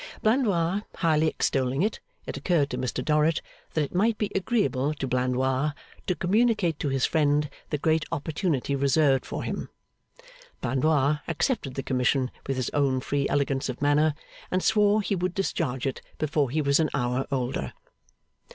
Blandois 0.23 0.81
highly 0.95 1.27
extolling 1.27 1.83
it, 1.83 1.99
it 2.25 2.35
occurred 2.35 2.71
to 2.71 2.77
Mr 2.79 3.05
Dorrit 3.05 3.39
that 3.75 3.83
it 3.83 3.93
might 3.93 4.17
be 4.17 4.31
agreeable 4.33 4.95
to 4.95 5.05
Blandois 5.07 5.73
to 6.07 6.15
communicate 6.15 6.79
to 6.79 6.87
his 6.89 7.05
friend 7.05 7.51
the 7.69 7.77
great 7.77 8.03
opportunity 8.11 8.75
reserved 8.75 9.27
for 9.27 9.43
him. 9.43 9.69
Blandois 10.59 11.19
accepted 11.27 11.75
the 11.75 11.83
commission 11.83 12.31
with 12.47 12.57
his 12.57 12.71
own 12.71 12.99
free 12.99 13.29
elegance 13.29 13.69
of 13.69 13.79
manner, 13.79 14.15
and 14.49 14.63
swore 14.63 15.03
he 15.03 15.13
would 15.13 15.35
discharge 15.35 15.85
it 15.85 16.01
before 16.17 16.49
he 16.49 16.63
was 16.63 16.79
an 16.79 16.89
hour 16.95 17.27
older. 17.31 17.71